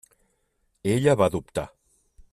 Ella 0.95 1.13
va 1.19 1.29
dubtar. 1.35 1.67